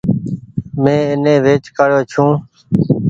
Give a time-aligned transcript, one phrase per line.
[0.81, 2.29] مين ايني ويچ ڪآڙيو ڇون۔